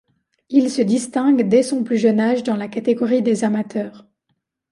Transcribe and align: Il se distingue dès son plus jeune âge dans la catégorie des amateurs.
Il 0.49 0.71
se 0.71 0.81
distingue 0.81 1.47
dès 1.47 1.61
son 1.61 1.83
plus 1.83 1.99
jeune 1.99 2.19
âge 2.19 2.41
dans 2.41 2.55
la 2.55 2.67
catégorie 2.67 3.21
des 3.21 3.43
amateurs. 3.43 4.07